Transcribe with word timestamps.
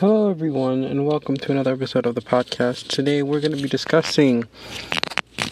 Hello, 0.00 0.30
everyone, 0.30 0.84
and 0.84 1.04
welcome 1.08 1.36
to 1.38 1.50
another 1.50 1.72
episode 1.72 2.06
of 2.06 2.14
the 2.14 2.20
podcast. 2.20 2.86
Today, 2.86 3.20
we're 3.20 3.40
going 3.40 3.56
to 3.56 3.60
be 3.60 3.68
discussing 3.68 4.44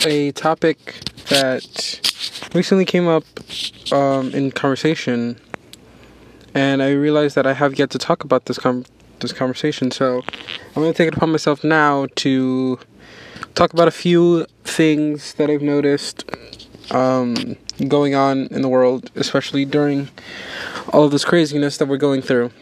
a 0.05 0.31
topic 0.31 1.01
that 1.31 2.49
recently 2.55 2.85
came 2.85 3.09
up 3.09 3.25
um, 3.93 4.31
in 4.31 4.53
conversation, 4.53 5.41
and 6.55 6.81
I 6.81 6.93
realized 6.93 7.35
that 7.35 7.45
I 7.45 7.55
have 7.55 7.77
yet 7.77 7.91
to 7.91 7.99
talk 7.99 8.23
about 8.23 8.45
this 8.45 8.57
com- 8.57 8.85
this 9.19 9.33
conversation. 9.33 9.91
So, 9.91 10.23
I'm 10.29 10.75
going 10.75 10.93
to 10.93 10.97
take 10.97 11.09
it 11.09 11.17
upon 11.17 11.33
myself 11.33 11.65
now 11.65 12.07
to 12.15 12.79
talk 13.57 13.73
about 13.73 13.89
a 13.89 13.91
few 13.91 14.47
things 14.63 15.35
that 15.35 15.51
I've 15.51 15.61
noticed 15.61 16.25
um, 16.93 17.57
going 17.89 18.15
on 18.15 18.47
in 18.53 18.63
the 18.63 18.69
world, 18.69 19.11
especially 19.17 19.65
during 19.65 20.09
all 20.93 21.03
of 21.03 21.11
this 21.11 21.25
craziness 21.25 21.79
that 21.79 21.89
we're 21.89 21.97
going 21.97 22.23
through 22.23 22.53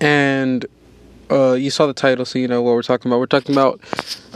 and 0.00 0.66
uh, 1.30 1.52
you 1.52 1.70
saw 1.70 1.86
the 1.86 1.94
title, 1.94 2.24
so 2.24 2.38
you 2.38 2.48
know 2.48 2.62
what 2.62 2.74
we're 2.74 2.82
talking 2.82 3.10
about. 3.10 3.20
We're 3.20 3.26
talking 3.26 3.54
about 3.54 3.80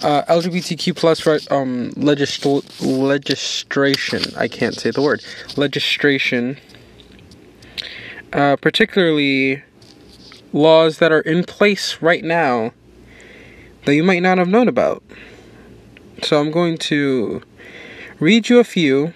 uh, 0.03 0.23
LGBTQ 0.29 0.97
plus 0.97 1.27
right, 1.27 1.51
um, 1.51 1.93
legisl- 1.93 2.65
legislation. 2.81 4.23
I 4.37 4.49
can't 4.49 4.75
say 4.75 4.91
the 4.91 5.03
word 5.03 5.25
legislation, 5.57 6.59
uh, 8.33 8.57
particularly 8.57 9.63
laws 10.53 10.99
that 10.99 11.13
are 11.13 11.21
in 11.21 11.45
place 11.45 12.03
right 12.03 12.23
now 12.23 12.73
that 13.85 13.95
you 13.95 14.03
might 14.03 14.23
not 14.23 14.39
have 14.39 14.49
known 14.49 14.69
about. 14.69 15.03
So 16.23 16.41
I'm 16.41 16.51
going 16.51 16.79
to 16.79 17.43
read 18.21 18.49
you 18.49 18.59
a 18.61 18.65
few 18.65 19.13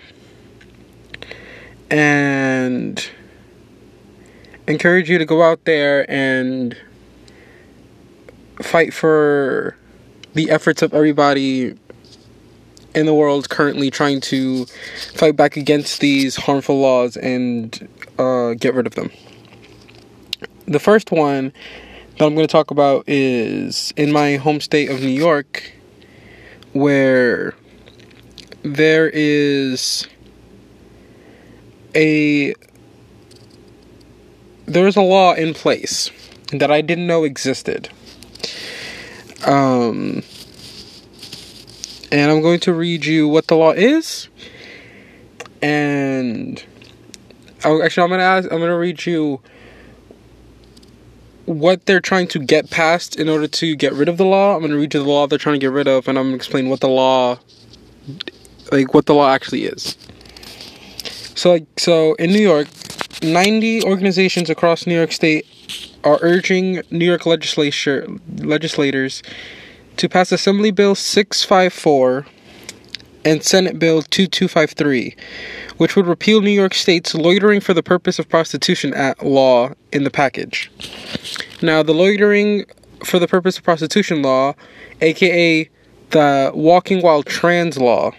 and 1.91 3.09
encourage 4.69 5.09
you 5.09 5.19
to 5.19 5.25
go 5.25 5.43
out 5.43 5.65
there 5.65 6.11
and 6.11 6.77
fight 8.63 8.93
for 8.93 9.77
the 10.35 10.51
efforts 10.51 10.83
of 10.83 10.93
everybody 10.93 11.79
in 12.95 13.07
the 13.07 13.15
world 13.15 13.49
currently 13.51 13.91
trying 13.91 14.21
to 14.23 14.65
fight 15.15 15.37
back 15.37 15.57
against 15.57 16.01
these 16.01 16.37
harmful 16.37 16.81
laws 16.81 17.17
and 17.17 17.89
uh, 18.19 18.55
get 18.55 18.75
rid 18.75 18.87
of 18.87 18.95
them. 18.95 19.11
The 20.67 20.81
first 20.81 21.13
one 21.13 21.53
that 22.19 22.25
I'm 22.25 22.35
going 22.35 22.47
to 22.47 22.53
talk 22.53 22.71
about 22.71 23.05
is 23.07 23.93
in 23.97 24.11
my 24.11 24.37
home 24.37 24.61
state 24.61 24.91
of 24.91 25.01
New 25.01 25.09
York, 25.09 25.73
where 26.73 27.55
there 28.63 29.11
is 29.11 30.09
a 31.95 32.55
there's 34.67 34.97
a 34.97 35.03
law 35.03 35.35
in 35.35 35.55
place 35.55 36.11
that 36.53 36.71
I 36.71 36.81
didn't 36.81 37.07
know 37.07 37.25
existed. 37.25 37.89
Um, 39.47 40.23
and 42.11 42.31
I'm 42.31 42.43
going 42.43 42.61
to 42.61 42.73
read 42.73 43.05
you 43.05 43.29
what 43.29 43.47
the 43.47 43.57
law 43.57 43.73
is, 43.73 44.29
and 45.63 46.63
actually, 47.65 48.05
I'm 48.05 48.11
gonna 48.11 48.23
ask. 48.23 48.51
I'm 48.51 48.61
gonna 48.61 48.79
read 48.79 49.07
you 49.07 49.41
what 51.45 51.87
they're 51.87 52.01
trying 52.01 52.27
to 52.29 52.39
get 52.41 52.71
past 52.71 53.17
in 53.17 53.29
order 53.29 53.47
to 53.47 53.77
get 53.77 53.93
rid 53.93 54.09
of 54.09 54.17
the 54.17 54.25
law. 54.25 54.55
I'm 54.57 54.63
gonna 54.63 54.77
read 54.77 54.95
you 54.95 55.03
the 55.03 55.09
law 55.09 55.27
they're 55.27 55.39
trying 55.39 55.55
to 55.55 55.61
get 55.61 55.73
rid 55.73 55.89
of, 55.89 56.09
and 56.09 56.19
I'm 56.19 56.27
gonna 56.27 56.37
explain 56.37 56.69
what 56.69 56.81
the 56.81 56.89
law, 56.89 57.39
like 58.73 58.95
what 58.95 59.07
the 59.07 59.15
law 59.15 59.31
actually 59.31 59.65
is. 59.65 59.97
So, 61.35 61.51
like, 61.51 61.67
so 61.77 62.15
in 62.15 62.33
New 62.33 62.41
York, 62.41 62.69
90 63.23 63.85
organizations 63.85 64.51
across 64.51 64.87
New 64.87 64.95
York 64.95 65.13
State 65.13 65.47
are 66.05 66.19
urging 66.21 66.83
New 66.91 67.05
York 67.05 67.27
legislature 67.27 68.07
legislators 68.39 69.23
to 69.97 70.09
pass 70.09 70.33
Assembly 70.33 70.71
Bill 70.71 70.95
654 70.95 72.27
and 73.25 73.43
Senate 73.43 73.79
Bill 73.79 74.03
2253, 74.03 75.17
which 75.79 75.97
would 75.97 76.07
repeal 76.07 76.41
New 76.43 76.51
York 76.51 76.75
State's 76.75 77.15
loitering 77.15 77.61
for 77.61 77.75
the 77.75 77.83
purpose 77.83 78.19
of 78.19 78.29
prostitution 78.29 78.95
law 79.23 79.71
in 79.93 80.05
the 80.05 80.11
package. 80.11 80.71
Now, 81.63 81.83
the 81.83 81.95
loitering 81.95 82.67
for 83.05 83.19
the 83.19 83.27
purpose 83.27 83.59
of 83.59 83.65
prostitution 83.65 84.23
law, 84.23 84.55
aka 85.01 85.69
the 86.11 86.53
walking 86.55 87.03
while 87.03 87.23
trans 87.23 87.79
law, 87.79 88.13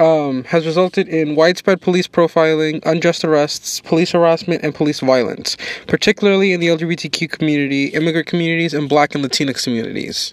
um, 0.00 0.44
has 0.44 0.64
resulted 0.64 1.08
in 1.08 1.36
widespread 1.36 1.82
police 1.82 2.08
profiling, 2.08 2.84
unjust 2.86 3.22
arrests, 3.22 3.80
police 3.82 4.12
harassment, 4.12 4.64
and 4.64 4.74
police 4.74 5.00
violence, 5.00 5.56
particularly 5.86 6.52
in 6.52 6.60
the 6.60 6.68
LGBTQ 6.68 7.30
community, 7.30 7.88
immigrant 7.88 8.26
communities, 8.26 8.72
and 8.72 8.88
black 8.88 9.14
and 9.14 9.22
Latinx 9.22 9.62
communities. 9.62 10.32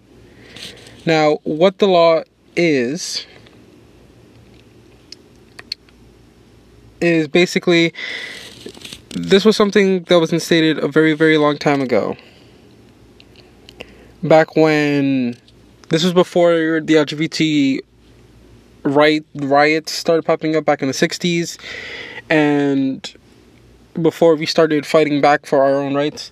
Now, 1.05 1.39
what 1.43 1.79
the 1.79 1.87
law 1.87 2.23
is, 2.55 3.27
is 7.01 7.27
basically 7.27 7.93
this 9.11 9.43
was 9.43 9.57
something 9.57 10.03
that 10.03 10.19
was 10.19 10.31
instated 10.31 10.79
a 10.79 10.87
very, 10.87 11.13
very 11.13 11.37
long 11.37 11.57
time 11.57 11.81
ago. 11.81 12.15
Back 14.23 14.55
when 14.55 15.37
this 15.89 16.03
was 16.03 16.13
before 16.13 16.81
the 16.81 16.95
LGBT 16.95 17.81
right 18.87 19.25
riots 19.35 19.91
started 19.91 20.23
popping 20.23 20.55
up 20.55 20.65
back 20.65 20.81
in 20.81 20.87
the 20.87 20.93
60s 20.93 21.57
and 22.29 23.15
before 24.01 24.35
we 24.35 24.45
started 24.45 24.85
fighting 24.85 25.21
back 25.21 25.45
for 25.45 25.61
our 25.61 25.75
own 25.75 25.95
rights 25.95 26.31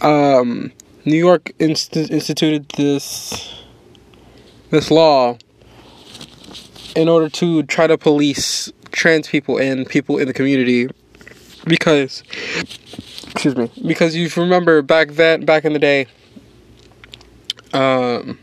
um, 0.00 0.72
new 1.04 1.16
york 1.16 1.52
inst- 1.58 1.96
instituted 1.96 2.68
this 2.70 3.54
this 4.70 4.90
law 4.90 5.36
in 6.94 7.08
order 7.08 7.28
to 7.28 7.62
try 7.64 7.86
to 7.86 7.98
police 7.98 8.72
trans 8.90 9.28
people 9.28 9.58
and 9.58 9.88
people 9.88 10.18
in 10.18 10.26
the 10.26 10.34
community 10.34 10.88
because 11.64 12.22
excuse 13.30 13.56
me 13.56 13.70
because 13.86 14.14
you 14.14 14.28
remember 14.36 14.82
back 14.82 15.10
then 15.12 15.44
back 15.44 15.64
in 15.64 15.72
the 15.72 15.78
day 15.78 16.06
um 17.72 18.38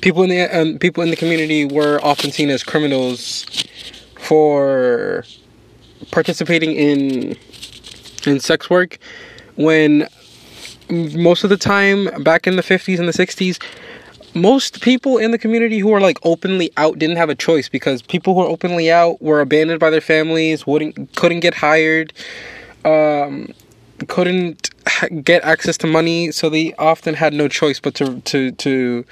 people 0.00 0.22
in 0.22 0.30
the 0.30 0.42
um, 0.42 0.78
people 0.78 1.02
in 1.02 1.10
the 1.10 1.16
community 1.16 1.64
were 1.64 1.98
often 2.02 2.30
seen 2.30 2.50
as 2.50 2.62
criminals 2.62 3.46
for 4.18 5.24
participating 6.10 6.72
in 6.72 7.36
in 8.26 8.40
sex 8.40 8.68
work 8.68 8.98
when 9.56 10.08
most 10.90 11.44
of 11.44 11.50
the 11.50 11.56
time 11.56 12.06
back 12.22 12.46
in 12.46 12.56
the 12.56 12.62
50s 12.62 12.98
and 12.98 13.08
the 13.08 13.12
60s 13.12 13.60
most 14.34 14.82
people 14.82 15.16
in 15.16 15.30
the 15.30 15.38
community 15.38 15.78
who 15.78 15.88
were 15.88 16.00
like 16.00 16.18
openly 16.22 16.70
out 16.76 16.98
didn't 16.98 17.16
have 17.16 17.30
a 17.30 17.34
choice 17.34 17.68
because 17.68 18.02
people 18.02 18.34
who 18.34 18.40
were 18.40 18.46
openly 18.46 18.90
out 18.90 19.20
were 19.22 19.40
abandoned 19.40 19.80
by 19.80 19.90
their 19.90 20.00
families 20.00 20.66
wouldn't 20.66 21.14
couldn't 21.16 21.40
get 21.40 21.54
hired 21.54 22.12
um, 22.84 23.48
couldn't 24.08 24.70
get 25.22 25.42
access 25.44 25.76
to 25.78 25.86
money, 25.86 26.30
so 26.30 26.48
they 26.48 26.74
often 26.74 27.14
had 27.14 27.32
no 27.32 27.48
choice 27.48 27.80
but 27.80 27.94
to 27.94 28.20
to 28.20 28.52
to 28.52 29.04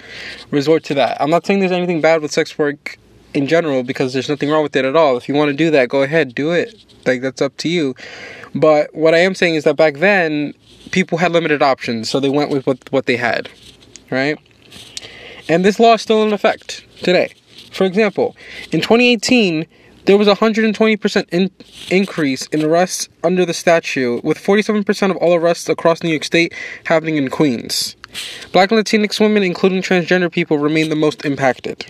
resort 0.50 0.84
to 0.84 0.94
that. 0.94 1.20
I'm 1.20 1.30
not 1.30 1.46
saying 1.46 1.60
there's 1.60 1.72
anything 1.72 2.00
bad 2.00 2.22
with 2.22 2.32
sex 2.32 2.56
work 2.58 2.98
in 3.34 3.46
general 3.46 3.82
because 3.82 4.12
there's 4.12 4.28
nothing 4.28 4.50
wrong 4.50 4.62
with 4.62 4.76
it 4.76 4.84
at 4.84 4.96
all. 4.96 5.16
If 5.16 5.28
you 5.28 5.34
want 5.34 5.50
to 5.50 5.56
do 5.56 5.70
that, 5.72 5.88
go 5.88 6.02
ahead, 6.02 6.34
do 6.34 6.52
it. 6.52 6.74
Like 7.06 7.20
that's 7.20 7.42
up 7.42 7.56
to 7.58 7.68
you. 7.68 7.94
But 8.54 8.94
what 8.94 9.14
I 9.14 9.18
am 9.18 9.34
saying 9.34 9.56
is 9.56 9.64
that 9.64 9.76
back 9.76 9.94
then 9.94 10.54
people 10.92 11.18
had 11.18 11.32
limited 11.32 11.62
options, 11.62 12.08
so 12.08 12.20
they 12.20 12.28
went 12.28 12.50
with 12.50 12.66
what 12.66 12.78
what 12.92 13.06
they 13.06 13.16
had, 13.16 13.50
right? 14.10 14.38
And 15.48 15.64
this 15.64 15.78
law 15.78 15.94
is 15.94 16.02
still 16.02 16.22
in 16.22 16.32
effect 16.32 16.84
today. 17.02 17.34
For 17.72 17.84
example, 17.84 18.36
in 18.70 18.80
2018 18.80 19.66
there 20.06 20.19
was 20.19 20.28
a 20.28 20.34
120% 20.34 21.26
in- 21.32 21.50
increase 21.91 22.47
in 22.48 22.62
arrests 22.62 23.09
under 23.22 23.44
the 23.44 23.54
statute, 23.54 24.22
with 24.25 24.38
47% 24.38 25.10
of 25.10 25.16
all 25.16 25.34
arrests 25.34 25.69
across 25.69 26.02
New 26.02 26.11
York 26.11 26.25
State 26.25 26.52
happening 26.84 27.17
in 27.17 27.31
Queens. 27.31 27.96
Black 28.52 28.70
and 28.70 28.81
Latinx 28.81 29.19
women, 29.19 29.43
including 29.43 29.82
transgender 29.82 30.31
people, 30.31 30.58
remain 30.58 30.88
the 30.88 30.96
most 30.96 31.25
impacted. 31.25 31.87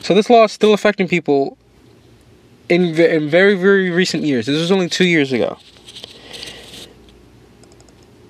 So 0.00 0.14
this 0.14 0.28
law 0.28 0.44
is 0.44 0.52
still 0.52 0.74
affecting 0.74 1.08
people 1.08 1.56
in, 2.68 2.94
in 2.94 3.28
very, 3.28 3.54
very 3.54 3.90
recent 3.90 4.24
years. 4.24 4.46
This 4.46 4.60
was 4.60 4.70
only 4.70 4.88
two 4.88 5.06
years 5.06 5.32
ago. 5.32 5.58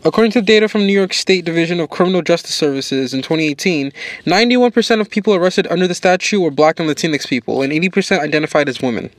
According 0.06 0.32
to 0.32 0.42
data 0.42 0.68
from 0.68 0.86
New 0.86 0.92
York 0.92 1.14
State 1.14 1.46
Division 1.46 1.80
of 1.80 1.88
Criminal 1.88 2.20
Justice 2.20 2.54
Services 2.54 3.14
in 3.14 3.22
2018, 3.22 3.90
91% 4.26 5.00
of 5.00 5.08
people 5.08 5.34
arrested 5.34 5.66
under 5.68 5.88
the 5.88 5.94
statute 5.94 6.40
were 6.40 6.50
black 6.50 6.78
and 6.78 6.88
Latinx 6.88 7.26
people, 7.26 7.62
and 7.62 7.72
80% 7.72 8.20
identified 8.20 8.68
as 8.68 8.82
women. 8.82 9.10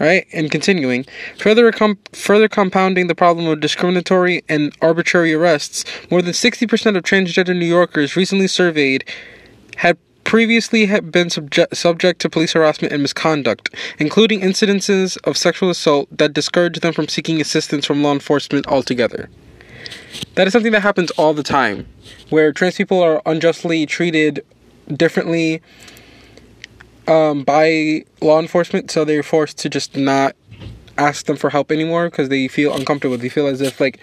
Right? 0.00 0.26
And 0.32 0.50
continuing, 0.50 1.06
further 1.38 1.70
com- 1.70 1.98
further 2.12 2.48
compounding 2.48 3.06
the 3.06 3.14
problem 3.14 3.46
of 3.46 3.60
discriminatory 3.60 4.42
and 4.48 4.76
arbitrary 4.82 5.32
arrests, 5.32 5.84
more 6.10 6.20
than 6.20 6.32
60% 6.32 6.96
of 6.96 7.04
transgender 7.04 7.56
New 7.56 7.66
Yorkers 7.66 8.16
recently 8.16 8.48
surveyed 8.48 9.04
had 9.76 9.96
previously 10.26 10.86
have 10.86 11.12
been 11.12 11.30
subject, 11.30 11.76
subject 11.76 12.20
to 12.20 12.28
police 12.28 12.52
harassment 12.52 12.92
and 12.92 13.00
misconduct, 13.00 13.72
including 14.00 14.40
incidences 14.40 15.16
of 15.22 15.36
sexual 15.36 15.70
assault 15.70 16.08
that 16.10 16.32
discourage 16.32 16.80
them 16.80 16.92
from 16.92 17.06
seeking 17.06 17.40
assistance 17.40 17.86
from 17.86 18.02
law 18.02 18.12
enforcement 18.12 18.66
altogether. 18.66 19.30
That 20.34 20.48
is 20.48 20.52
something 20.52 20.72
that 20.72 20.82
happens 20.82 21.12
all 21.12 21.32
the 21.32 21.44
time, 21.44 21.86
where 22.30 22.52
trans 22.52 22.74
people 22.74 23.00
are 23.00 23.22
unjustly 23.24 23.86
treated 23.86 24.44
differently 24.92 25.62
um, 27.06 27.44
by 27.44 28.04
law 28.20 28.40
enforcement, 28.40 28.90
so 28.90 29.04
they're 29.04 29.22
forced 29.22 29.58
to 29.58 29.68
just 29.68 29.96
not 29.96 30.34
ask 30.98 31.26
them 31.26 31.36
for 31.36 31.50
help 31.50 31.70
anymore 31.70 32.10
because 32.10 32.28
they 32.28 32.48
feel 32.48 32.74
uncomfortable. 32.74 33.16
They 33.16 33.28
feel 33.28 33.46
as 33.46 33.60
if 33.60 33.80
like 33.80 33.98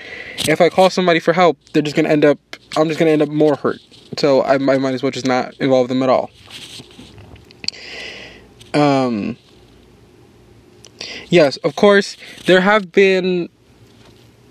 if 0.48 0.62
I 0.62 0.70
call 0.70 0.90
somebody 0.90 1.20
for 1.20 1.34
help, 1.34 1.58
they're 1.74 1.84
just 1.84 1.96
gonna 1.96 2.10
end 2.10 2.26
up. 2.26 2.40
I'm 2.76 2.88
just 2.88 3.00
gonna 3.00 3.12
end 3.12 3.22
up 3.22 3.30
more 3.30 3.56
hurt. 3.56 3.80
So 4.18 4.42
I, 4.42 4.56
I 4.56 4.58
might 4.58 4.94
as 4.94 5.04
well 5.04 5.12
just 5.12 5.28
not 5.28 5.54
involve 5.56 5.88
them 5.88 6.04
at 6.04 6.10
all. 6.10 6.30
Um. 8.74 9.38
Yes, 11.30 11.58
of 11.58 11.76
course, 11.76 12.16
there 12.46 12.62
have 12.62 12.92
been 12.92 13.50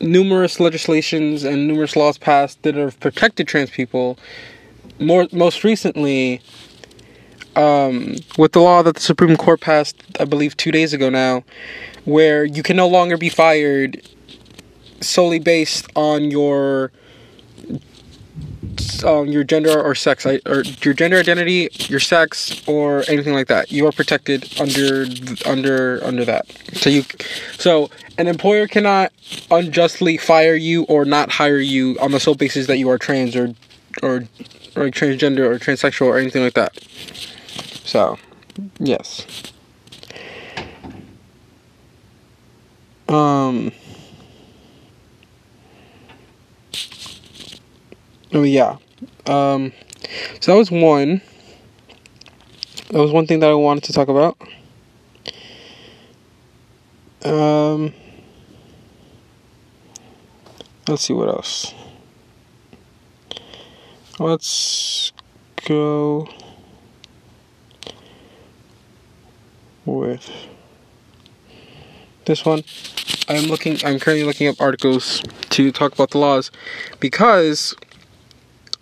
numerous 0.00 0.58
legislations 0.58 1.44
and 1.44 1.68
numerous 1.68 1.96
laws 1.96 2.18
passed 2.18 2.62
that 2.62 2.74
have 2.74 2.98
protected 3.00 3.46
trans 3.48 3.70
people. 3.70 4.18
More 4.98 5.26
most 5.32 5.64
recently, 5.64 6.40
um, 7.56 8.16
with 8.36 8.52
the 8.52 8.60
law 8.60 8.82
that 8.82 8.94
the 8.96 9.00
Supreme 9.00 9.36
Court 9.36 9.60
passed, 9.60 9.96
I 10.18 10.24
believe 10.24 10.56
two 10.56 10.72
days 10.72 10.92
ago 10.92 11.08
now, 11.08 11.44
where 12.04 12.44
you 12.44 12.62
can 12.62 12.76
no 12.76 12.88
longer 12.88 13.16
be 13.16 13.28
fired 13.28 14.02
solely 15.00 15.38
based 15.38 15.86
on 15.96 16.30
your 16.30 16.92
um, 19.04 19.26
your 19.26 19.44
gender 19.44 19.80
or 19.80 19.94
sex 19.94 20.24
or 20.24 20.62
your 20.82 20.94
gender 20.94 21.18
identity, 21.18 21.68
your 21.88 22.00
sex, 22.00 22.66
or 22.68 23.04
anything 23.08 23.34
like 23.34 23.48
that. 23.48 23.72
You 23.72 23.86
are 23.86 23.92
protected 23.92 24.48
under 24.60 25.06
under 25.44 26.00
under 26.04 26.24
that. 26.24 26.46
So 26.72 26.90
you, 26.90 27.04
so 27.58 27.90
an 28.18 28.28
employer 28.28 28.66
cannot 28.66 29.12
unjustly 29.50 30.16
fire 30.16 30.54
you 30.54 30.84
or 30.84 31.04
not 31.04 31.30
hire 31.30 31.58
you 31.58 31.96
on 32.00 32.12
the 32.12 32.20
sole 32.20 32.34
basis 32.34 32.66
that 32.66 32.78
you 32.78 32.88
are 32.90 32.98
trans 32.98 33.34
or 33.36 33.54
or 34.02 34.24
or 34.76 34.88
transgender 34.88 35.40
or 35.40 35.58
transsexual 35.58 36.06
or 36.06 36.18
anything 36.18 36.42
like 36.42 36.54
that. 36.54 36.78
So, 37.84 38.18
yes. 38.78 39.51
Um. 43.12 43.72
Oh 48.32 48.42
yeah. 48.42 48.78
Um. 49.26 49.72
So 50.40 50.52
that 50.52 50.58
was 50.58 50.70
one. 50.70 51.20
That 52.88 52.98
was 52.98 53.12
one 53.12 53.26
thing 53.26 53.40
that 53.40 53.50
I 53.50 53.54
wanted 53.54 53.84
to 53.84 53.92
talk 53.92 54.08
about. 54.08 54.38
Um. 57.24 57.92
Let's 60.88 61.02
see 61.02 61.12
what 61.12 61.28
else. 61.28 61.74
Let's 64.18 65.12
go 65.66 66.28
with 69.84 70.30
this 72.24 72.44
one. 72.44 72.64
I'm 73.28 73.44
looking. 73.44 73.78
I'm 73.84 73.98
currently 73.98 74.24
looking 74.24 74.48
up 74.48 74.60
articles 74.60 75.22
to 75.50 75.70
talk 75.72 75.92
about 75.92 76.10
the 76.10 76.18
laws 76.18 76.50
because 77.00 77.74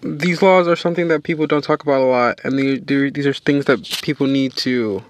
these 0.02 0.42
laws 0.42 0.66
are 0.66 0.76
something 0.76 1.08
that 1.08 1.22
people 1.22 1.46
don't 1.46 1.62
talk 1.64 1.82
about 1.82 2.00
a 2.00 2.04
lot, 2.04 2.40
and 2.44 2.58
they, 2.58 3.10
these 3.10 3.26
are 3.26 3.34
things 3.34 3.66
that 3.66 3.82
people 4.02 4.26
need 4.26 4.54
to 4.56 5.02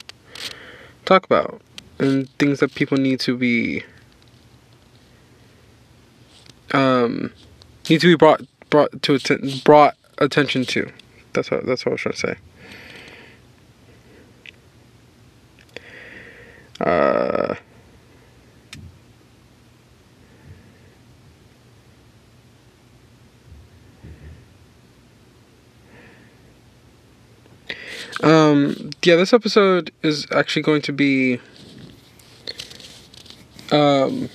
talk 1.05 1.25
about, 1.25 1.61
and 1.99 2.29
things 2.39 2.61
that 2.61 2.75
people 2.75 2.99
need 2.99 3.21
to 3.21 3.37
be 3.37 3.85
um 6.73 7.33
need 7.89 8.01
to 8.01 8.07
be 8.07 8.15
brought 8.17 8.43
brought 8.69 9.03
to 9.03 9.15
atten- 9.15 9.59
brought 9.65 9.97
attention 10.19 10.65
to. 10.65 10.91
That's 11.33 11.51
what 11.51 11.67
that's 11.67 11.85
what 11.85 11.93
I 11.93 11.95
was 11.95 12.01
trying 12.01 12.15
to 12.15 12.19
say. 12.19 12.37
Uh, 16.81 17.55
um, 28.23 28.91
yeah, 29.03 29.17
this 29.17 29.33
episode 29.33 29.91
is 30.03 30.27
actually 30.31 30.63
going 30.63 30.83
to 30.83 30.93
be 30.93 31.41
um, 33.73 34.29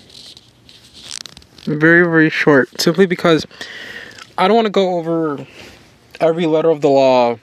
very, 1.63 2.03
very 2.03 2.29
short, 2.29 2.69
simply 2.79 3.05
because 3.05 3.45
I 4.37 4.47
don't 4.47 4.55
want 4.55 4.65
to 4.65 4.71
go 4.71 4.97
over 4.97 5.45
every 6.19 6.45
letter 6.45 6.69
of 6.69 6.81
the 6.81 6.89
law 6.89 7.37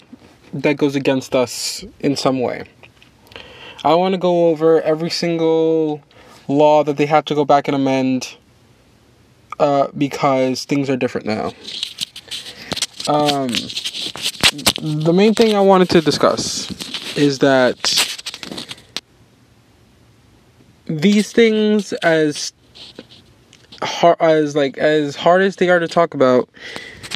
that 0.53 0.77
goes 0.77 0.95
against 0.95 1.35
us 1.35 1.85
in 2.01 2.17
some 2.17 2.41
way. 2.41 2.65
I 3.85 3.95
want 3.95 4.15
to 4.15 4.19
go 4.19 4.49
over 4.49 4.81
every 4.83 5.11
single 5.11 6.03
law 6.49 6.85
that 6.85 6.97
they 6.97 7.07
have 7.07 7.25
to 7.27 7.35
go 7.35 7.45
back 7.45 7.69
and 7.69 7.75
amend 7.75 8.37
uh, 9.59 9.89
because 9.97 10.65
things 10.65 10.89
are 10.89 10.97
different 10.97 11.27
now. 11.27 11.53
Um, 13.09 13.49
the 14.53 15.13
main 15.15 15.35
thing 15.35 15.57
I 15.57 15.61
wanted 15.61 15.89
to 15.91 16.03
discuss 16.03 16.71
is 17.17 17.39
that 17.39 17.77
these 20.85 21.33
things, 21.33 21.95
as 21.95 22.53
hard 23.81 24.21
as 24.21 24.55
like 24.55 24.77
as 24.77 25.17
hard 25.17 25.41
as 25.41 25.57
they 25.57 25.71
are 25.71 25.79
to 25.79 25.89
talk 25.89 26.13
about, 26.13 26.51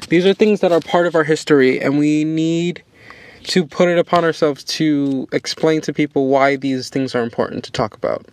these 0.09 0.25
are 0.25 0.33
things 0.33 0.61
that 0.61 0.71
are 0.71 0.79
part 0.79 1.05
of 1.05 1.13
our 1.13 1.23
history, 1.23 1.79
and 1.79 1.99
we 1.99 2.23
need 2.23 2.81
to 3.43 3.65
put 3.65 3.87
it 3.87 3.99
upon 3.99 4.23
ourselves 4.23 4.63
to 4.63 5.27
explain 5.31 5.81
to 5.81 5.93
people 5.93 6.27
why 6.27 6.55
these 6.55 6.89
things 6.89 7.13
are 7.13 7.21
important 7.21 7.63
to 7.65 7.71
talk 7.71 7.93
about. 7.93 8.25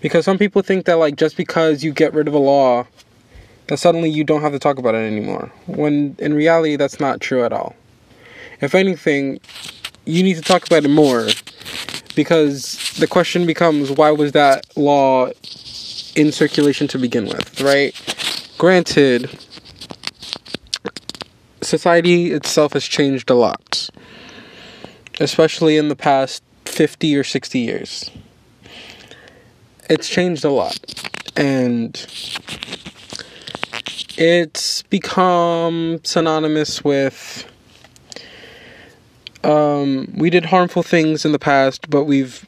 Because 0.00 0.26
some 0.26 0.36
people 0.36 0.60
think 0.60 0.84
that 0.84 0.98
like 0.98 1.16
just 1.16 1.38
because 1.38 1.82
you 1.82 1.92
get 1.92 2.12
rid 2.12 2.28
of 2.28 2.34
a 2.34 2.38
law 2.38 2.86
that 3.68 3.78
suddenly 3.78 4.10
you 4.10 4.24
don't 4.24 4.42
have 4.42 4.52
to 4.52 4.58
talk 4.58 4.78
about 4.78 4.94
it 4.94 4.98
anymore. 4.98 5.50
When 5.66 6.16
in 6.18 6.34
reality 6.34 6.76
that's 6.76 7.00
not 7.00 7.20
true 7.20 7.44
at 7.44 7.52
all. 7.52 7.74
If 8.60 8.74
anything, 8.74 9.40
you 10.04 10.22
need 10.22 10.34
to 10.34 10.42
talk 10.42 10.66
about 10.66 10.84
it 10.84 10.90
more 10.90 11.28
because 12.14 12.94
the 12.98 13.06
question 13.06 13.46
becomes 13.46 13.90
why 13.90 14.10
was 14.10 14.32
that 14.32 14.66
law 14.76 15.30
in 16.16 16.32
circulation 16.32 16.88
to 16.88 16.98
begin 16.98 17.26
with, 17.26 17.60
right? 17.60 17.94
Granted, 18.58 19.30
society 21.62 22.32
itself 22.32 22.72
has 22.74 22.84
changed 22.84 23.30
a 23.30 23.34
lot 23.34 23.90
especially 25.20 25.76
in 25.76 25.88
the 25.88 25.96
past 25.96 26.42
50 26.64 27.14
or 27.16 27.22
60 27.22 27.58
years. 27.58 28.10
It's 29.88 30.08
changed 30.08 30.44
a 30.44 30.50
lot. 30.50 30.78
And 31.36 31.94
it's 34.16 34.82
become 34.84 36.00
synonymous 36.02 36.82
with 36.82 37.49
um, 39.44 40.12
we 40.16 40.30
did 40.30 40.46
harmful 40.46 40.82
things 40.82 41.24
in 41.24 41.32
the 41.32 41.38
past, 41.38 41.88
but 41.90 42.04
we've 42.04 42.46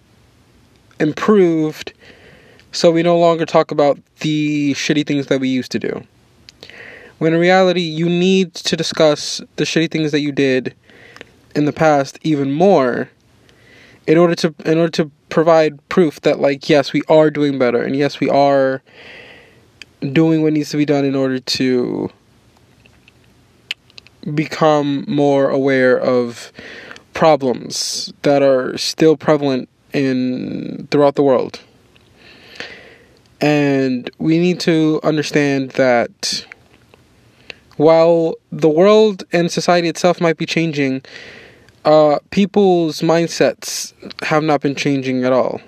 improved, 1.01 1.93
so 2.71 2.91
we 2.91 3.03
no 3.03 3.19
longer 3.19 3.47
talk 3.47 3.71
about 3.71 3.99
the 4.21 4.75
shitty 4.75 5.07
things 5.07 5.27
that 5.27 5.41
we 5.41 5.49
used 5.49 5.73
to 5.73 5.79
do. 5.79 6.05
When 7.19 7.35
in 7.35 7.41
reality, 7.41 7.83
you 7.83 8.09
need 8.09 8.55
to 8.55 8.77
discuss 8.77 9.41
the 9.57 9.65
shitty 9.65 9.91
things 9.91 10.13
that 10.13 10.21
you 10.21 10.33
did 10.33 10.75
in 11.55 11.65
the 11.67 11.73
past 11.73 12.19
even 12.23 12.53
more 12.53 13.11
in 14.07 14.19
order 14.19 14.35
to 14.35 14.55
in 14.65 14.79
order 14.79 14.91
to 14.91 15.11
provide 15.29 15.87
proof 15.89 16.21
that 16.23 16.41
like 16.41 16.69
yes 16.69 16.93
we 16.93 17.03
are 17.09 17.31
doing 17.31 17.59
better 17.59 17.83
and 17.83 17.97
yes 17.97 18.21
we 18.21 18.29
are 18.29 18.83
doing 20.13 20.43
what 20.43 20.53
needs 20.53 20.71
to 20.71 20.77
be 20.77 20.85
done 20.85 21.05
in 21.05 21.15
order 21.15 21.39
to 21.39 22.11
become 24.35 25.05
more 25.09 25.51
aware 25.51 25.99
of 25.99 26.53
problems 27.15 28.13
that 28.23 28.43
are 28.43 28.77
still 28.79 29.17
prevalent 29.17 29.69
in 29.93 30.89
throughout 30.91 31.15
the 31.15 31.23
world 31.23 31.61
and 33.43 34.09
we 34.19 34.39
need 34.39 34.61
to 34.61 35.01
understand 35.03 35.73
that 35.73 36.47
while 37.77 38.37
the 38.53 38.69
world 38.69 39.25
and 39.33 39.51
society 39.51 39.89
itself 39.89 40.21
might 40.21 40.37
be 40.37 40.47
changing 40.47 41.03
uh, 41.85 42.21
people's 42.31 43.01
mindsets 43.01 43.93
have 44.23 44.45
not 44.45 44.61
been 44.61 44.77
changing 44.77 45.25
at 45.25 45.33
all. 45.33 45.61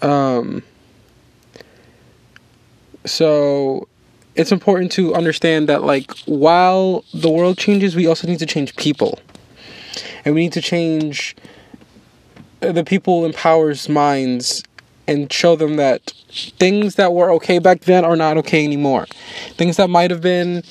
Um, 0.00 0.62
so 3.04 3.88
it's 4.34 4.52
important 4.52 4.92
to 4.92 5.14
understand 5.14 5.68
that 5.68 5.82
like 5.82 6.10
while 6.26 7.04
the 7.12 7.30
world 7.30 7.58
changes, 7.58 7.94
we 7.94 8.06
also 8.06 8.26
need 8.26 8.38
to 8.38 8.46
change 8.46 8.74
people, 8.76 9.18
and 10.24 10.34
we 10.34 10.42
need 10.42 10.52
to 10.52 10.62
change 10.62 11.36
the 12.60 12.84
people 12.84 13.24
in 13.24 13.32
power's 13.32 13.88
minds 13.88 14.62
and 15.08 15.32
show 15.32 15.56
them 15.56 15.76
that 15.76 16.12
things 16.58 16.94
that 16.94 17.12
were 17.12 17.30
okay 17.32 17.58
back 17.58 17.80
then 17.80 18.04
are 18.04 18.16
not 18.16 18.36
okay 18.38 18.64
anymore. 18.64 19.06
Things 19.56 19.76
that 19.76 19.90
might 19.90 20.10
have 20.10 20.20
been 20.20 20.62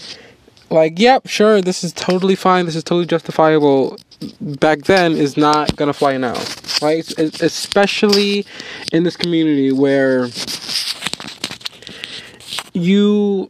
like, 0.69 0.97
yep, 0.97 1.27
sure, 1.27 1.61
this 1.61 1.83
is 1.83 1.91
totally 1.91 2.35
fine, 2.35 2.65
this 2.65 2.75
is 2.75 2.83
totally 2.83 3.05
justifiable 3.05 3.97
back 4.39 4.83
then 4.83 5.13
is 5.13 5.35
not 5.35 5.75
gonna 5.75 5.93
fly 5.93 6.15
now, 6.17 6.41
right? 6.81 7.07
Especially 7.19 8.45
in 8.91 9.03
this 9.03 9.17
community 9.17 9.71
where 9.71 10.29
you 12.73 13.49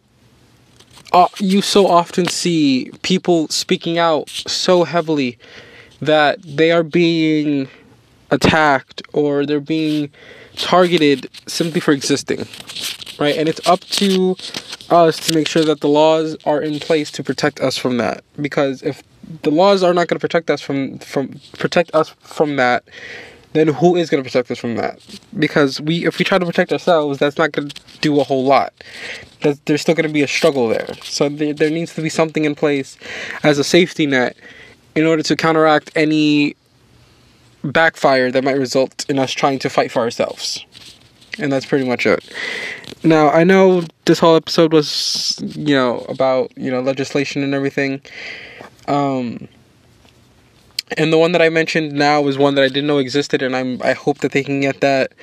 uh, 1.13 1.27
you 1.39 1.61
so 1.61 1.87
often 1.87 2.25
see 2.27 2.89
people 3.01 3.47
speaking 3.49 3.97
out 3.97 4.29
so 4.29 4.83
heavily 4.83 5.37
that 6.01 6.41
they 6.41 6.71
are 6.71 6.83
being 6.83 7.67
attacked 8.31 9.01
or 9.11 9.45
they're 9.45 9.59
being 9.59 10.09
targeted 10.55 11.29
simply 11.47 11.81
for 11.81 11.91
existing 11.91 12.45
right? 13.21 13.37
And 13.37 13.47
it's 13.47 13.65
up 13.67 13.81
to 14.01 14.35
us 14.89 15.17
to 15.27 15.35
make 15.35 15.47
sure 15.47 15.63
that 15.63 15.79
the 15.79 15.87
laws 15.87 16.35
are 16.45 16.61
in 16.61 16.79
place 16.79 17.11
to 17.11 17.23
protect 17.23 17.61
us 17.61 17.77
from 17.77 17.97
that. 17.97 18.23
Because 18.41 18.81
if 18.81 19.03
the 19.43 19.51
laws 19.51 19.83
are 19.83 19.93
not 19.93 20.07
going 20.07 20.17
to 20.17 20.19
protect 20.19 20.49
us 20.49 20.59
from 20.59 20.97
from 20.99 21.39
protect 21.57 21.93
us 21.93 22.09
from 22.19 22.57
that 22.57 22.83
then 23.53 23.67
who 23.67 23.95
is 23.95 24.09
going 24.09 24.23
to 24.23 24.27
protect 24.27 24.49
us 24.49 24.57
from 24.57 24.75
that 24.75 24.99
because 25.37 25.81
we 25.81 26.05
if 26.05 26.19
we 26.19 26.25
try 26.25 26.37
to 26.37 26.45
protect 26.45 26.71
ourselves 26.71 27.19
that's 27.19 27.37
not 27.37 27.51
going 27.51 27.69
to 27.69 27.81
do 27.99 28.19
a 28.19 28.23
whole 28.23 28.45
lot 28.45 28.73
there's, 29.41 29.59
there's 29.61 29.81
still 29.81 29.95
going 29.95 30.07
to 30.07 30.13
be 30.13 30.21
a 30.21 30.27
struggle 30.27 30.67
there 30.67 30.87
so 31.03 31.29
there, 31.29 31.53
there 31.53 31.69
needs 31.69 31.93
to 31.95 32.01
be 32.01 32.09
something 32.09 32.45
in 32.45 32.55
place 32.55 32.97
as 33.43 33.57
a 33.57 33.63
safety 33.63 34.05
net 34.05 34.35
in 34.95 35.05
order 35.05 35.23
to 35.23 35.35
counteract 35.35 35.91
any 35.95 36.55
backfire 37.63 38.31
that 38.31 38.43
might 38.43 38.57
result 38.57 39.05
in 39.09 39.19
us 39.19 39.31
trying 39.31 39.59
to 39.59 39.69
fight 39.69 39.91
for 39.91 39.99
ourselves. 39.99 40.65
And 41.39 41.51
that's 41.51 41.65
pretty 41.65 41.87
much 41.87 42.05
it. 42.05 42.33
Now, 43.03 43.29
I 43.29 43.43
know 43.43 43.83
this 44.05 44.19
whole 44.19 44.35
episode 44.35 44.73
was, 44.73 45.39
you 45.41 45.75
know, 45.75 45.99
about, 46.09 46.55
you 46.57 46.69
know, 46.69 46.81
legislation 46.81 47.43
and 47.43 47.53
everything. 47.53 48.01
Um 48.87 49.47
and 50.97 51.11
the 51.11 51.17
one 51.17 51.31
that 51.31 51.41
I 51.41 51.49
mentioned 51.49 51.93
now 51.93 52.27
is 52.27 52.37
one 52.37 52.55
that 52.55 52.63
I 52.63 52.67
didn't 52.67 52.87
know 52.87 52.97
existed 52.97 53.41
and 53.41 53.55
I'm 53.55 53.81
I 53.81 53.93
hope 53.93 54.19
that 54.19 54.31
they 54.31 54.43
can 54.43 54.61
get 54.61 54.81
that 54.81 55.13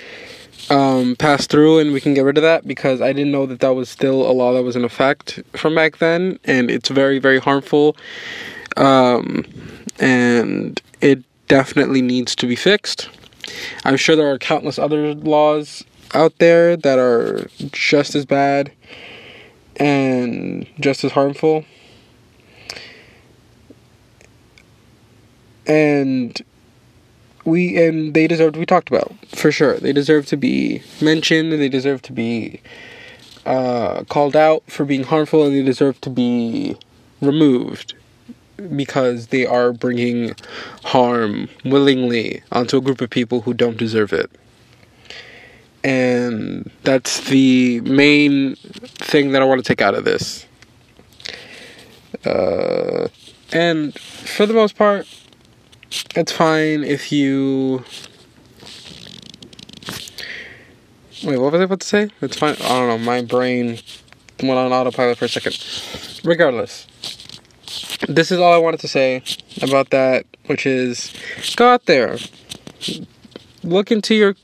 um 0.70 1.16
passed 1.16 1.50
through 1.50 1.78
and 1.78 1.92
we 1.92 2.00
can 2.00 2.14
get 2.14 2.22
rid 2.22 2.36
of 2.36 2.42
that 2.42 2.66
because 2.66 3.00
I 3.00 3.12
didn't 3.12 3.32
know 3.32 3.46
that 3.46 3.60
that 3.60 3.74
was 3.74 3.88
still 3.88 4.28
a 4.28 4.32
law 4.32 4.52
that 4.54 4.62
was 4.62 4.76
in 4.76 4.84
effect 4.84 5.40
from 5.52 5.74
back 5.74 5.98
then 5.98 6.38
and 6.44 6.70
it's 6.70 6.88
very 6.88 7.18
very 7.18 7.38
harmful. 7.38 7.96
Um 8.76 9.44
and 9.98 10.80
it 11.00 11.22
definitely 11.48 12.02
needs 12.02 12.36
to 12.36 12.46
be 12.46 12.56
fixed. 12.56 13.08
I'm 13.84 13.96
sure 13.96 14.14
there 14.14 14.30
are 14.30 14.38
countless 14.38 14.78
other 14.78 15.14
laws 15.14 15.84
out 16.14 16.38
there 16.38 16.76
that 16.76 16.98
are 16.98 17.48
just 17.72 18.14
as 18.14 18.24
bad 18.24 18.72
and 19.76 20.66
just 20.80 21.04
as 21.04 21.12
harmful. 21.12 21.64
And 25.68 26.40
we 27.44 27.82
and 27.82 28.14
they 28.14 28.26
deserve 28.26 28.54
to 28.54 28.58
be 28.58 28.66
talked 28.66 28.88
about 28.88 29.14
for 29.28 29.52
sure. 29.52 29.78
They 29.78 29.92
deserve 29.92 30.26
to 30.26 30.36
be 30.36 30.82
mentioned 31.00 31.52
and 31.52 31.62
they 31.62 31.68
deserve 31.68 32.02
to 32.02 32.12
be 32.12 32.60
uh, 33.46 34.04
called 34.04 34.36
out 34.36 34.62
for 34.66 34.84
being 34.84 35.04
harmful 35.04 35.44
and 35.44 35.54
they 35.54 35.62
deserve 35.62 36.00
to 36.02 36.10
be 36.10 36.76
removed 37.20 37.94
because 38.76 39.28
they 39.28 39.46
are 39.46 39.72
bringing 39.72 40.34
harm 40.84 41.48
willingly 41.64 42.42
onto 42.52 42.76
a 42.76 42.80
group 42.80 43.00
of 43.00 43.10
people 43.10 43.42
who 43.42 43.54
don't 43.54 43.76
deserve 43.76 44.12
it. 44.12 44.30
And 45.84 46.70
that's 46.82 47.28
the 47.28 47.80
main 47.82 48.56
thing 48.56 49.30
that 49.32 49.42
I 49.42 49.44
want 49.44 49.64
to 49.64 49.68
take 49.68 49.80
out 49.80 49.94
of 49.94 50.04
this. 50.04 50.44
Uh, 52.24 53.08
and 53.52 53.96
for 53.98 54.44
the 54.44 54.54
most 54.54 54.76
part, 54.76 55.06
it's 55.90 56.32
fine 56.32 56.84
if 56.84 57.12
you. 57.12 57.84
Wait, 61.24 61.38
what 61.38 61.52
was 61.52 61.60
I 61.60 61.64
about 61.64 61.80
to 61.80 61.86
say? 61.86 62.10
It's 62.20 62.38
fine. 62.38 62.54
I 62.60 62.68
don't 62.68 62.88
know. 62.88 62.98
My 62.98 63.22
brain 63.22 63.78
went 64.42 64.58
on 64.58 64.72
autopilot 64.72 65.18
for 65.18 65.24
a 65.24 65.28
second. 65.28 65.56
Regardless, 66.24 66.86
this 68.08 68.30
is 68.30 68.38
all 68.38 68.52
I 68.52 68.58
wanted 68.58 68.80
to 68.80 68.88
say 68.88 69.22
about 69.62 69.90
that, 69.90 70.26
which 70.46 70.66
is 70.66 71.12
go 71.56 71.68
out 71.68 71.86
there, 71.86 72.18
look 73.62 73.90
into 73.90 74.14
your 74.14 74.36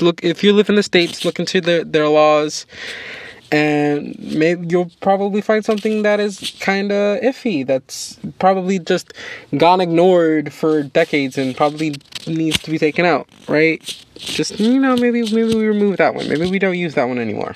look 0.00 0.22
if 0.24 0.42
you 0.42 0.52
live 0.52 0.68
in 0.68 0.74
the 0.74 0.82
states, 0.82 1.24
look 1.24 1.38
into 1.38 1.60
their 1.60 1.84
their 1.84 2.08
laws, 2.08 2.66
and 3.50 4.18
maybe 4.18 4.66
you'll 4.68 4.90
probably 5.00 5.40
find 5.40 5.64
something 5.64 6.02
that 6.02 6.20
is 6.20 6.56
kind 6.60 6.92
of 6.92 7.20
iffy. 7.20 7.66
That's 7.66 8.18
probably 8.38 8.78
just 8.78 9.12
gone 9.56 9.80
ignored 9.80 10.52
for 10.52 10.82
decades 10.82 11.38
and 11.38 11.56
probably 11.56 11.94
needs 12.26 12.58
to 12.58 12.70
be 12.70 12.78
taken 12.78 13.04
out. 13.04 13.28
Right? 13.48 13.82
Just 14.16 14.60
you 14.60 14.78
know, 14.78 14.96
maybe 14.96 15.22
maybe 15.22 15.54
we 15.54 15.66
remove 15.66 15.96
that 15.98 16.14
one. 16.14 16.28
Maybe 16.28 16.50
we 16.50 16.58
don't 16.58 16.76
use 16.76 16.94
that 16.94 17.08
one 17.08 17.18
anymore. 17.18 17.54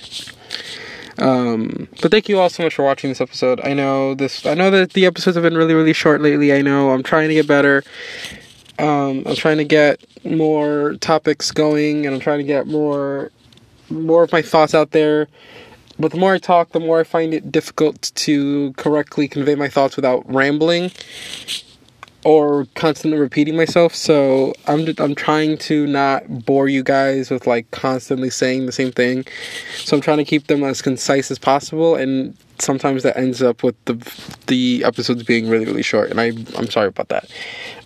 Um, 1.18 1.88
but 2.00 2.11
thank 2.11 2.28
you 2.28 2.40
all 2.40 2.49
so 2.49 2.62
much 2.62 2.75
for 2.75 2.84
watching 2.84 3.11
this 3.11 3.20
episode. 3.20 3.61
I 3.62 3.75
know 3.75 4.14
this. 4.14 4.46
I 4.46 4.54
know 4.54 4.70
that 4.70 4.94
the 4.94 5.06
episodes 5.06 5.37
have 5.37 5.42
been 5.42 5.56
really, 5.56 5.75
really 5.75 5.92
short 5.92 6.20
lately. 6.20 6.52
I 6.52 6.62
know 6.62 6.90
I'm 6.90 7.02
trying 7.02 7.28
to 7.28 7.34
get 7.34 7.46
better. 7.46 7.84
Um, 8.78 9.22
I'm 9.26 9.37
trying 9.37 9.58
to 9.58 9.64
get 9.64 10.00
more 10.25 10.94
topics 11.00 11.50
going, 11.50 12.06
and 12.06 12.14
I'm 12.14 12.20
trying 12.20 12.38
to 12.38 12.44
get 12.44 12.66
more, 12.66 13.30
more 13.90 14.22
of 14.22 14.32
my 14.32 14.42
thoughts 14.42 14.75
out 14.75 14.92
there. 14.92 15.28
But 16.02 16.11
the 16.11 16.18
more 16.18 16.35
I 16.35 16.38
talk, 16.38 16.73
the 16.73 16.80
more 16.80 16.99
I 16.99 17.04
find 17.04 17.32
it 17.32 17.52
difficult 17.52 18.11
to 18.16 18.73
correctly 18.73 19.28
convey 19.28 19.54
my 19.54 19.68
thoughts 19.68 19.94
without 19.94 20.25
rambling 20.26 20.90
or 22.25 22.66
constantly 22.75 23.21
repeating 23.21 23.56
myself. 23.56 23.94
So 23.94 24.52
I'm 24.66 24.85
just, 24.85 25.00
I'm 25.00 25.14
trying 25.14 25.59
to 25.59 25.87
not 25.87 26.44
bore 26.44 26.68
you 26.68 26.82
guys 26.82 27.30
with 27.30 27.47
like 27.47 27.71
constantly 27.71 28.30
saying 28.30 28.66
the 28.66 28.73
same 28.73 28.90
thing. 28.90 29.25
So 29.76 29.97
I'm 29.97 30.00
trying 30.00 30.18
to 30.18 30.25
keep 30.25 30.49
them 30.49 30.64
as 30.64 30.82
concise 30.82 31.30
as 31.30 31.38
possible, 31.38 31.94
and 31.94 32.37
sometimes 32.59 33.04
that 33.04 33.16
ends 33.16 33.40
up 33.40 33.62
with 33.62 33.76
the 33.85 33.94
the 34.49 34.82
episodes 34.85 35.23
being 35.23 35.49
really 35.49 35.66
really 35.66 35.85
short. 35.85 36.11
And 36.11 36.21
I 36.21 36.32
I'm 36.59 36.68
sorry 36.68 36.88
about 36.88 37.11
that. 37.11 37.30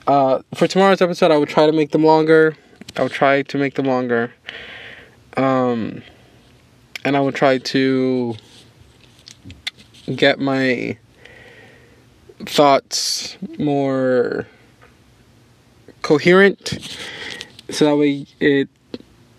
Uh, 0.06 0.40
for 0.54 0.66
tomorrow's 0.66 1.02
episode, 1.02 1.30
I 1.30 1.36
would 1.36 1.50
try 1.50 1.66
to 1.66 1.72
make 1.72 1.90
them 1.90 2.02
longer. 2.02 2.56
I'll 2.96 3.10
try 3.10 3.42
to 3.42 3.58
make 3.58 3.74
them 3.74 3.84
longer. 3.84 4.32
Um, 5.36 6.02
and 7.06 7.16
I 7.16 7.20
would 7.20 7.36
try 7.36 7.58
to 7.58 8.34
get 10.12 10.40
my 10.40 10.98
thoughts 12.40 13.38
more 13.58 14.48
coherent 16.02 16.98
so 17.70 17.84
that 17.84 17.96
way 17.96 18.26
it 18.40 18.68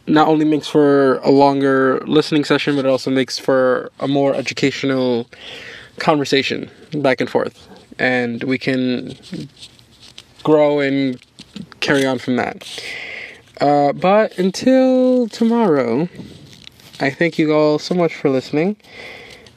not 0.08 0.30
only 0.30 0.46
makes 0.46 0.66
for 0.66 1.18
a 1.18 1.30
longer 1.30 2.00
listening 2.08 2.46
session 2.46 2.78
but 2.78 2.86
it 2.86 2.90
also 2.90 3.12
makes 3.12 3.38
for 3.38 3.92
a 4.00 4.08
more 4.08 4.34
educational 4.34 5.28
conversation 6.00 6.72
back 6.94 7.20
and 7.20 7.30
forth. 7.30 7.68
And 8.00 8.44
we 8.46 8.58
can 8.58 9.18
grow 10.44 10.80
and 10.80 11.22
carry 11.82 12.06
on 12.06 12.18
from 12.18 12.38
that. 12.38 12.82
Uh, 13.60 13.92
but 13.92 14.38
until 14.38 15.28
tomorrow 15.28 16.08
i 17.00 17.10
thank 17.10 17.38
you 17.38 17.54
all 17.54 17.80
so 17.80 17.94
much 17.94 18.16
for 18.16 18.30
listening 18.30 18.76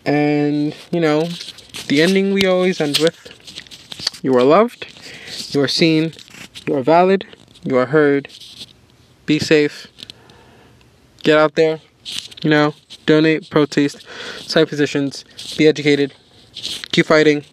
and 0.05 0.75
you 0.91 1.01
know 1.01 1.29
the 1.89 2.03
ending 2.03 2.33
we 2.33 2.47
always 2.47 2.81
end 2.81 2.99
with 2.99 3.41
you 4.23 4.37
are 4.37 4.43
loved, 4.43 4.87
you 5.55 5.63
are 5.63 5.69
seen, 5.69 6.13
you 6.67 6.77
are 6.77 6.83
valid, 6.83 7.27
you 7.65 7.77
are 7.79 7.87
heard. 7.87 8.29
Be 9.25 9.39
safe. 9.39 9.87
Get 11.23 11.39
out 11.39 11.55
there, 11.55 11.81
you 12.43 12.51
know, 12.51 12.75
donate, 13.07 13.49
protest, 13.49 14.07
side 14.41 14.69
positions, 14.69 15.25
be 15.57 15.67
educated, 15.67 16.15
keep 16.53 17.07
fighting. 17.07 17.45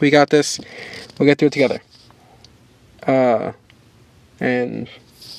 We 0.00 0.10
got 0.10 0.30
this. 0.30 0.60
We'll 1.18 1.26
get 1.26 1.38
through 1.38 1.48
it 1.48 1.52
together. 1.52 1.82
Uh, 3.06 3.52
and 4.40 4.88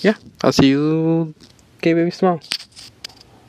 yeah, 0.02 0.16
I'll 0.44 0.52
see 0.52 0.68
you, 0.68 1.34
gay 1.82 1.94
babies, 1.94 2.18
tomorrow. 2.18 2.42